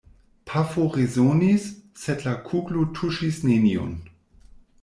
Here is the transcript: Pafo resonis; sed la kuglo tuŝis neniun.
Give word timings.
Pafo 0.51 0.85
resonis; 0.95 1.67
sed 2.05 2.25
la 2.29 2.35
kuglo 2.49 2.89
tuŝis 3.01 3.41
neniun. 3.51 3.97